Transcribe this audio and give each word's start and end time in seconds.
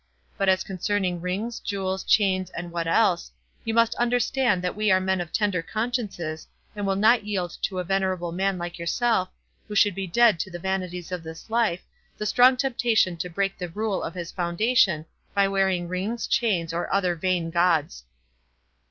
—But 0.35 0.49
as 0.49 0.63
concerning 0.63 1.21
rings, 1.21 1.59
jewels, 1.59 2.03
chains, 2.03 2.49
and 2.49 2.71
what 2.71 2.87
else, 2.87 3.29
you 3.63 3.75
must 3.75 3.93
understand 3.97 4.63
that 4.63 4.75
we 4.75 4.89
are 4.89 4.99
men 4.99 5.21
of 5.21 5.31
tender 5.31 5.61
consciences, 5.61 6.47
and 6.75 6.87
will 6.87 6.95
not 6.95 7.23
yield 7.27 7.55
to 7.61 7.77
a 7.77 7.83
venerable 7.83 8.31
man 8.31 8.57
like 8.57 8.79
yourself, 8.79 9.29
who 9.67 9.75
should 9.75 9.93
be 9.93 10.07
dead 10.07 10.39
to 10.39 10.49
the 10.49 10.57
vanities 10.57 11.11
of 11.11 11.21
this 11.21 11.51
life, 11.51 11.83
the 12.17 12.25
strong 12.25 12.57
temptation 12.57 13.15
to 13.17 13.29
break 13.29 13.59
the 13.59 13.69
rule 13.69 14.01
of 14.01 14.15
his 14.15 14.31
foundation, 14.31 15.05
by 15.35 15.47
wearing 15.47 15.87
rings, 15.87 16.25
chains, 16.25 16.73
or 16.73 16.91
other 16.91 17.13
vain 17.13 17.51
gauds." 17.51 18.03